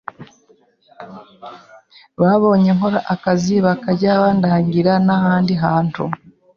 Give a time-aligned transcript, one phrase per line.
[2.21, 6.03] Babonye nkora akazi bakajya bandangira n’ahandi hantu